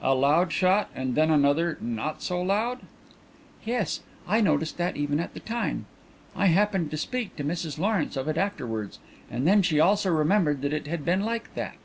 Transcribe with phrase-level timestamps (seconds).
[0.00, 2.78] "A loud shot and then another not so loud?"
[3.66, 5.84] "Yes; I noticed that even at the time.
[6.34, 8.98] I happened to speak to Mrs Lawrence of it afterwards
[9.30, 11.76] and then she also remembered that it had been like that."